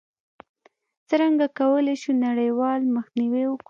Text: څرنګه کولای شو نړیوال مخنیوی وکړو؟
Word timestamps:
څرنګه 1.09 1.47
کولای 1.59 1.95
شو 2.01 2.11
نړیوال 2.27 2.81
مخنیوی 2.95 3.43
وکړو؟ 3.47 3.59